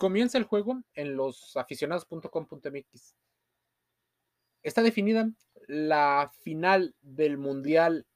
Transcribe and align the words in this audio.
Comienza 0.00 0.38
el 0.38 0.44
juego 0.44 0.82
en 0.94 1.14
los 1.14 1.58
aficionados.com.mx. 1.58 3.16
Está 4.62 4.82
definida 4.82 5.30
la 5.66 6.32
final 6.40 6.96
del 7.02 7.36
Mundial 7.36 8.06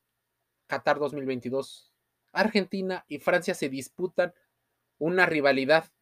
Qatar 0.67 0.99
2022. 0.99 1.93
Argentina 2.33 3.05
y 3.07 3.19
Francia 3.19 3.53
se 3.53 3.69
disputan 3.69 4.33
una 4.97 5.27
rivalidad, 5.27 5.93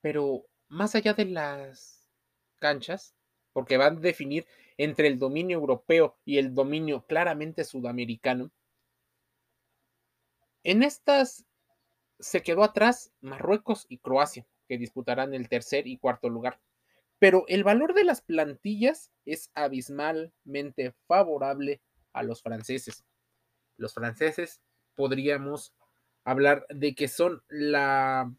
pero 0.00 0.46
más 0.68 0.94
allá 0.94 1.12
de 1.12 1.26
las 1.26 2.08
canchas, 2.58 3.14
porque 3.52 3.76
van 3.76 3.98
a 3.98 4.00
definir 4.00 4.46
entre 4.78 5.08
el 5.08 5.18
dominio 5.18 5.58
europeo 5.58 6.16
y 6.24 6.38
el 6.38 6.54
dominio 6.54 7.04
claramente 7.04 7.64
sudamericano. 7.64 8.50
En 10.62 10.82
estas 10.82 11.44
se 12.18 12.42
quedó 12.42 12.64
atrás 12.64 13.12
Marruecos 13.20 13.84
y 13.90 13.98
Croacia, 13.98 14.46
que 14.70 14.78
disputarán 14.78 15.34
el 15.34 15.48
tercer 15.48 15.88
y 15.88 15.98
cuarto 15.98 16.28
lugar. 16.28 16.60
Pero 17.18 17.44
el 17.48 17.64
valor 17.64 17.92
de 17.92 18.04
las 18.04 18.20
plantillas 18.20 19.10
es 19.26 19.50
abismalmente 19.54 20.94
favorable 21.08 21.82
a 22.12 22.22
los 22.22 22.40
franceses. 22.40 23.04
Los 23.76 23.94
franceses 23.94 24.60
podríamos 24.94 25.74
hablar 26.22 26.66
de 26.68 26.94
que 26.94 27.08
son 27.08 27.42
la 27.48 28.32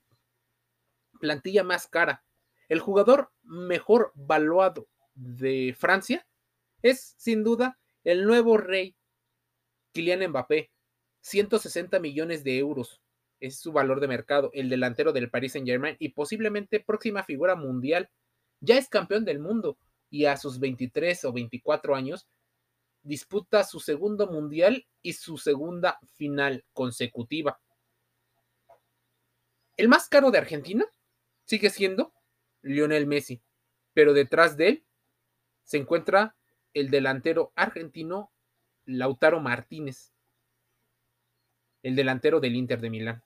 plantilla 1.20 1.66
más 1.66 1.88
cara. 1.88 2.24
El 2.70 2.80
jugador 2.80 3.34
mejor 3.44 4.14
valuado 4.16 4.88
de 5.14 5.76
Francia 5.78 6.26
es 6.82 7.14
sin 7.18 7.44
duda 7.44 7.78
el 8.06 8.26
nuevo 8.26 8.56
rey 8.56 8.96
Kylian 9.92 10.30
Mbappé, 10.30 10.72
160 11.20 12.00
millones 12.00 12.46
de 12.46 12.58
euros 12.58 13.02
es 13.42 13.60
su 13.60 13.74
valor 13.74 14.00
de 14.00 14.08
mercado, 14.08 14.52
el 14.54 14.70
delantero 14.70 15.12
del 15.12 15.30
Paris 15.30 15.54
Saint 15.54 15.68
Germain 15.68 15.98
y 16.00 16.10
posiblemente 16.10 16.80
próxima 16.80 17.24
figura 17.24 17.56
mundial. 17.56 18.10
Ya 18.62 18.78
es 18.78 18.88
campeón 18.88 19.26
del 19.26 19.40
mundo 19.40 19.78
y 20.10 20.26
a 20.26 20.38
sus 20.38 20.60
23 20.60 21.26
o 21.26 21.34
24 21.34 21.96
años 21.96 22.30
disputa 23.04 23.64
su 23.64 23.80
segundo 23.80 24.28
mundial 24.28 24.86
y 25.02 25.14
su 25.14 25.38
segunda 25.38 26.00
final 26.14 26.64
consecutiva. 26.74 27.60
El 29.76 29.88
más 29.88 30.08
caro 30.08 30.30
de 30.30 30.38
Argentina 30.38 30.86
sigue 31.46 31.72
siendo 31.72 32.14
Lionel 32.62 33.08
Messi, 33.08 33.42
pero 33.94 34.14
detrás 34.14 34.56
de 34.56 34.68
él 34.68 34.86
se 35.64 35.78
encuentra 35.78 36.36
el 36.74 36.90
delantero 36.90 37.52
argentino 37.56 38.32
Lautaro 38.86 39.40
Martínez, 39.40 40.14
el 41.82 41.96
delantero 41.96 42.40
del 42.40 42.56
Inter 42.56 42.80
de 42.80 42.90
Milán. 42.90 43.24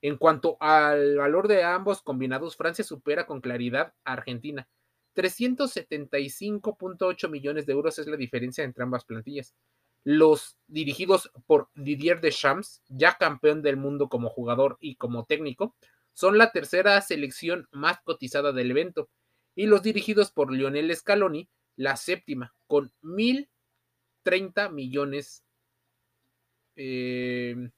En 0.00 0.16
cuanto 0.16 0.56
al 0.60 1.16
valor 1.16 1.48
de 1.48 1.64
ambos 1.64 2.02
combinados, 2.02 2.56
Francia 2.56 2.84
supera 2.84 3.26
con 3.26 3.40
claridad 3.40 3.94
a 4.04 4.12
Argentina. 4.12 4.68
375.8 5.16 7.28
millones 7.28 7.66
de 7.66 7.72
euros 7.72 7.98
es 7.98 8.06
la 8.06 8.16
diferencia 8.16 8.62
entre 8.62 8.84
ambas 8.84 9.04
plantillas. 9.04 9.56
Los 10.04 10.56
dirigidos 10.68 11.32
por 11.46 11.70
Didier 11.74 12.20
Deschamps, 12.20 12.80
ya 12.88 13.16
campeón 13.18 13.62
del 13.62 13.76
mundo 13.76 14.08
como 14.08 14.28
jugador 14.28 14.76
y 14.80 14.94
como 14.94 15.24
técnico, 15.24 15.74
son 16.12 16.38
la 16.38 16.52
tercera 16.52 17.00
selección 17.00 17.66
más 17.72 18.00
cotizada 18.02 18.52
del 18.52 18.70
evento. 18.70 19.08
Y 19.56 19.66
los 19.66 19.82
dirigidos 19.82 20.30
por 20.30 20.52
Lionel 20.52 20.94
Scaloni, 20.94 21.48
la 21.74 21.96
séptima, 21.96 22.54
con 22.68 22.92
1.030 23.02 24.70
millones 24.70 25.42
eh, 26.76 27.70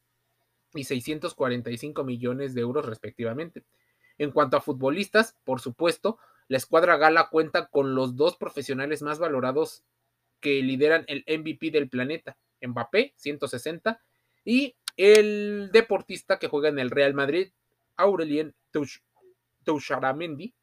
y 0.74 0.84
645 0.84 2.04
millones 2.04 2.54
de 2.54 2.60
euros 2.60 2.86
respectivamente. 2.86 3.64
En 4.18 4.30
cuanto 4.30 4.56
a 4.56 4.60
futbolistas, 4.60 5.36
por 5.44 5.60
supuesto, 5.60 6.18
la 6.48 6.56
escuadra 6.56 6.96
gala 6.96 7.28
cuenta 7.30 7.68
con 7.68 7.94
los 7.94 8.16
dos 8.16 8.36
profesionales 8.36 9.02
más 9.02 9.18
valorados 9.18 9.84
que 10.40 10.62
lideran 10.62 11.04
el 11.06 11.24
MVP 11.26 11.70
del 11.70 11.88
planeta, 11.88 12.36
Mbappé, 12.60 13.14
160, 13.16 14.00
y 14.44 14.74
el 14.96 15.70
deportista 15.72 16.38
que 16.38 16.48
juega 16.48 16.68
en 16.68 16.78
el 16.78 16.90
Real 16.90 17.14
Madrid, 17.14 17.52
Aurelien 17.96 18.54
Toucharamendi, 19.64 20.54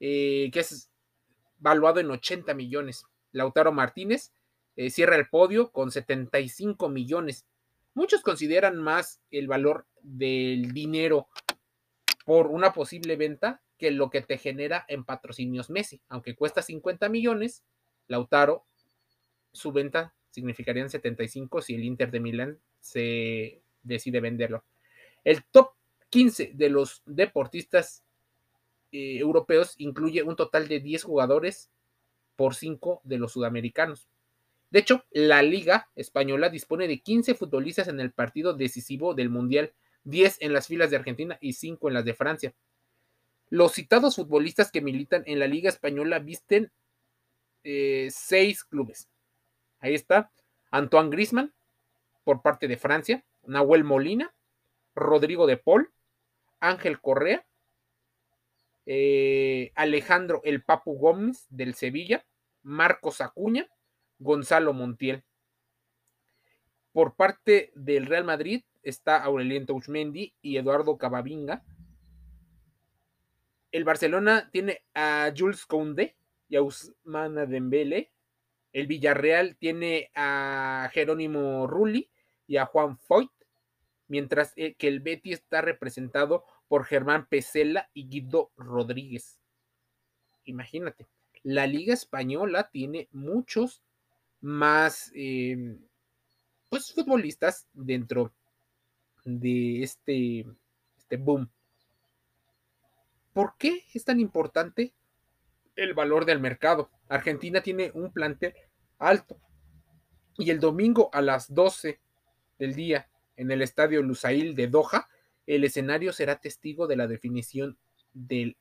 eh, 0.00 0.50
que 0.52 0.60
es 0.60 0.90
valuado 1.58 2.00
en 2.00 2.10
80 2.10 2.54
millones. 2.54 3.04
Lautaro 3.32 3.72
Martínez 3.72 4.32
eh, 4.76 4.90
cierra 4.90 5.16
el 5.16 5.28
podio 5.28 5.70
con 5.72 5.90
75 5.90 6.88
millones. 6.88 7.46
Muchos 7.94 8.22
consideran 8.22 8.78
más 8.78 9.20
el 9.30 9.48
valor 9.48 9.86
del 10.02 10.72
dinero 10.72 11.28
por 12.24 12.46
una 12.46 12.72
posible 12.72 13.16
venta 13.16 13.62
que 13.78 13.90
lo 13.90 14.10
que 14.10 14.20
te 14.20 14.38
genera 14.38 14.84
en 14.88 15.04
patrocinios 15.04 15.70
Messi. 15.70 16.00
Aunque 16.08 16.36
cuesta 16.36 16.62
50 16.62 17.08
millones, 17.08 17.64
Lautaro, 18.06 18.66
su 19.52 19.72
venta 19.72 20.14
significarían 20.30 20.90
75 20.90 21.62
si 21.62 21.74
el 21.74 21.84
Inter 21.84 22.10
de 22.10 22.20
Milán 22.20 22.60
se 22.80 23.62
decide 23.82 24.20
venderlo. 24.20 24.64
El 25.24 25.44
top 25.50 25.72
15 26.10 26.52
de 26.54 26.68
los 26.68 27.02
deportistas 27.06 28.04
eh, 28.92 29.18
europeos 29.18 29.74
incluye 29.78 30.22
un 30.22 30.36
total 30.36 30.68
de 30.68 30.80
10 30.80 31.04
jugadores 31.04 31.70
por 32.36 32.54
5 32.54 33.00
de 33.04 33.18
los 33.18 33.32
sudamericanos. 33.32 34.08
De 34.70 34.78
hecho, 34.78 35.04
la 35.10 35.42
Liga 35.42 35.90
Española 35.96 36.48
dispone 36.48 36.86
de 36.86 37.00
15 37.00 37.34
futbolistas 37.34 37.88
en 37.88 38.00
el 38.00 38.12
partido 38.12 38.54
decisivo 38.54 39.14
del 39.14 39.28
Mundial, 39.28 39.72
10 40.04 40.38
en 40.40 40.52
las 40.52 40.68
filas 40.68 40.90
de 40.90 40.96
Argentina 40.96 41.38
y 41.40 41.54
5 41.54 41.88
en 41.88 41.94
las 41.94 42.04
de 42.04 42.14
Francia. 42.14 42.54
Los 43.48 43.72
citados 43.72 44.14
futbolistas 44.14 44.70
que 44.70 44.80
militan 44.80 45.24
en 45.26 45.40
la 45.40 45.48
Liga 45.48 45.68
Española 45.68 46.20
visten 46.20 46.70
eh, 47.64 48.08
seis 48.12 48.64
clubes. 48.64 49.08
Ahí 49.80 49.94
está 49.94 50.30
Antoine 50.70 51.10
Grisman 51.10 51.52
por 52.22 52.42
parte 52.42 52.68
de 52.68 52.76
Francia, 52.76 53.24
Nahuel 53.42 53.82
Molina, 53.82 54.32
Rodrigo 54.94 55.48
de 55.48 55.56
Paul, 55.56 55.92
Ángel 56.60 57.00
Correa, 57.00 57.44
eh, 58.86 59.72
Alejandro 59.74 60.40
El 60.44 60.62
Papu 60.62 60.96
Gómez 60.96 61.46
del 61.50 61.74
Sevilla, 61.74 62.24
Marcos 62.62 63.20
Acuña, 63.20 63.68
Gonzalo 64.20 64.72
Montiel. 64.74 65.24
Por 66.92 67.16
parte 67.16 67.72
del 67.74 68.06
Real 68.06 68.24
Madrid 68.24 68.62
está 68.82 69.22
Aurelien 69.22 69.66
Touchmendi 69.66 70.34
y 70.42 70.58
Eduardo 70.58 70.98
Cavavinga. 70.98 71.64
El 73.72 73.84
Barcelona 73.84 74.50
tiene 74.52 74.82
a 74.94 75.32
Jules 75.36 75.64
Koundé 75.64 76.16
y 76.48 76.56
a 76.56 76.60
Ousmane 76.60 77.46
Dembele. 77.46 78.12
El 78.72 78.86
Villarreal 78.86 79.56
tiene 79.56 80.10
a 80.14 80.90
Jerónimo 80.92 81.66
Rulli 81.66 82.10
y 82.46 82.58
a 82.58 82.66
Juan 82.66 82.98
Foyt, 82.98 83.30
mientras 84.06 84.52
que 84.54 84.76
el 84.80 85.00
Betis 85.00 85.34
está 85.34 85.60
representado 85.62 86.44
por 86.68 86.84
Germán 86.84 87.26
Pesela 87.26 87.88
y 87.94 88.08
Guido 88.08 88.52
Rodríguez. 88.56 89.40
Imagínate, 90.44 91.06
la 91.42 91.66
Liga 91.66 91.94
Española 91.94 92.70
tiene 92.70 93.08
muchos 93.12 93.82
más 94.40 95.10
em, 95.14 95.78
pues 96.68 96.92
futbolistas 96.92 97.66
dentro 97.72 98.32
de 99.24 99.82
este, 99.82 100.46
este 100.96 101.16
boom. 101.16 101.50
¿Por 103.32 103.56
qué 103.58 103.84
es 103.92 104.04
tan 104.04 104.20
importante 104.20 104.92
el 105.76 105.94
valor 105.94 106.24
del 106.24 106.40
mercado? 106.40 106.90
Argentina 107.08 107.60
tiene 107.60 107.90
un 107.94 108.12
plantel 108.12 108.54
alto 108.98 109.40
y 110.36 110.50
el 110.50 110.60
domingo 110.60 111.10
a 111.12 111.20
las 111.20 111.52
12 111.52 112.00
del 112.58 112.74
día 112.74 113.08
en 113.36 113.50
el 113.50 113.62
estadio 113.62 114.02
Lusail 114.02 114.54
de 114.54 114.68
Doha, 114.68 115.08
el 115.46 115.64
escenario 115.64 116.12
será 116.12 116.40
testigo 116.40 116.86
de 116.86 116.96
la 116.96 117.06
definición 117.06 117.78
del 118.12 118.56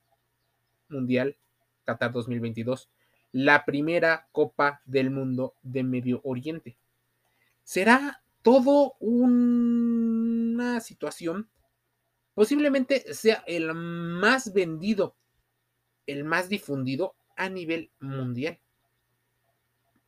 Mundial 0.88 1.38
Qatar 1.84 2.12
2022 2.12 2.90
la 3.31 3.66
primera 3.66 4.28
Copa 4.31 4.81
del 4.86 5.12
Mundo 5.12 5.56
de 5.62 5.84
Medio 5.84 6.22
Oriente. 6.24 6.78
Será 7.64 8.24
todo 8.42 8.96
una 9.00 10.80
situación, 10.80 11.50
posiblemente 12.34 13.14
sea 13.14 13.44
el 13.46 13.74
más 13.74 14.54
vendido, 14.54 15.16
el 16.08 16.24
más 16.24 16.50
difundido 16.50 17.16
a 17.36 17.50
nivel 17.50 17.92
mundial. 18.00 18.60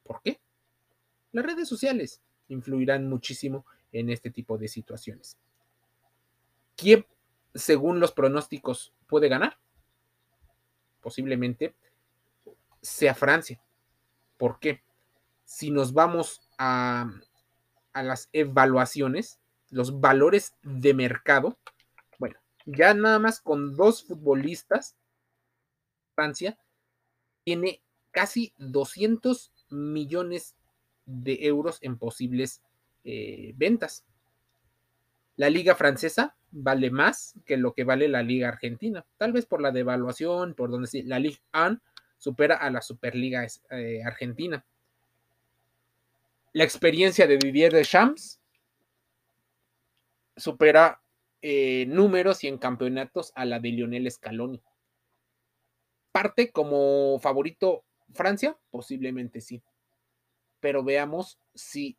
¿Por 0.03 0.21
qué? 0.21 0.39
Las 1.31 1.45
redes 1.45 1.67
sociales 1.69 2.21
influirán 2.47 3.07
muchísimo 3.07 3.65
en 3.91 4.09
este 4.09 4.31
tipo 4.31 4.57
de 4.57 4.67
situaciones. 4.67 5.37
¿Quién, 6.75 7.05
según 7.53 7.99
los 7.99 8.11
pronósticos, 8.11 8.93
puede 9.07 9.29
ganar? 9.29 9.57
Posiblemente 11.01 11.75
sea 12.81 13.13
Francia. 13.13 13.61
¿Por 14.37 14.59
qué? 14.59 14.81
Si 15.45 15.71
nos 15.71 15.93
vamos 15.93 16.41
a, 16.57 17.11
las 17.93 18.29
evaluaciones, 18.33 19.39
los 19.69 19.99
valores 19.99 20.55
de 20.63 20.93
mercado, 20.93 21.57
bueno, 22.17 22.37
Ya 22.65 22.93
nada 22.93 23.19
más 23.19 23.41
con 23.41 23.75
dos 23.75 24.03
futbolistas, 24.03 24.95
Francia 26.15 26.57
tiene 27.43 27.81
casi 28.11 28.53
200 28.57 29.51
millones 29.69 30.55
de 31.05 31.45
euros 31.45 31.79
en 31.81 31.97
posibles 31.97 32.61
eh, 33.03 33.53
ventas. 33.55 34.05
La 35.35 35.49
liga 35.49 35.75
francesa 35.75 36.35
vale 36.51 36.91
más 36.91 37.33
que 37.45 37.57
lo 37.57 37.73
que 37.73 37.83
vale 37.83 38.07
la 38.07 38.21
liga 38.21 38.49
argentina, 38.49 39.05
tal 39.17 39.31
vez 39.31 39.45
por 39.45 39.61
la 39.61 39.71
devaluación, 39.71 40.53
por 40.53 40.69
donde 40.69 40.87
sí, 40.87 41.01
la 41.03 41.19
Ligue 41.19 41.39
1 41.53 41.81
supera 42.21 42.57
a 42.57 42.69
la 42.69 42.83
Superliga 42.83 43.47
eh, 43.71 44.03
argentina. 44.05 44.63
La 46.53 46.63
experiencia 46.63 47.25
de 47.25 47.39
Didier 47.39 47.73
Deschamps 47.73 48.39
supera 50.37 51.01
eh, 51.41 51.85
números 51.87 52.43
y 52.43 52.47
en 52.47 52.59
campeonatos 52.59 53.31
a 53.33 53.45
la 53.45 53.59
de 53.59 53.69
Lionel 53.69 54.11
Scaloni. 54.11 54.61
¿Parte 56.11 56.51
como 56.51 57.17
favorito 57.19 57.85
Francia? 58.13 58.55
Posiblemente 58.69 59.41
sí. 59.41 59.63
Pero 60.59 60.83
veamos 60.83 61.39
si 61.55 61.97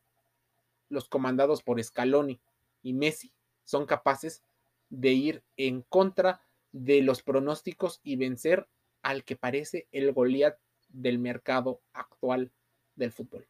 los 0.89 1.09
comandados 1.09 1.65
por 1.65 1.83
Scaloni 1.83 2.41
y 2.85 2.93
Messi 2.93 3.33
son 3.65 3.87
capaces 3.87 4.45
de 4.89 5.11
ir 5.11 5.43
en 5.57 5.83
contra 5.83 6.43
de 6.71 7.03
los 7.03 7.25
pronósticos 7.25 8.01
y 8.05 8.15
vencer 8.15 8.69
al 9.03 9.25
que 9.25 9.37
parece 9.37 9.87
el 9.93 10.13
Goliat 10.13 10.57
del 10.89 11.19
mercado 11.19 11.81
actual 11.93 12.51
del 12.97 13.13
fútbol. 13.13 13.47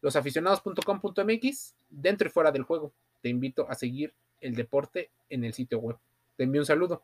Losaficionados.com.mx, 0.00 1.74
dentro 1.90 2.28
y 2.28 2.30
fuera 2.30 2.52
del 2.52 2.62
juego. 2.62 2.92
Te 3.20 3.28
invito 3.28 3.68
a 3.68 3.74
seguir 3.74 4.14
el 4.40 4.54
deporte 4.54 5.10
en 5.28 5.44
el 5.44 5.52
sitio 5.52 5.78
web. 5.78 5.98
Te 6.36 6.44
envío 6.44 6.62
un 6.62 6.66
saludo. 6.66 7.02